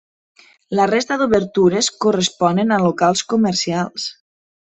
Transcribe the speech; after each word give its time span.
La 0.77 0.87
resta 0.91 1.17
d'obertures 1.21 1.89
corresponen 2.07 2.75
a 2.79 2.81
locals 2.87 3.23
comercials. 3.35 4.09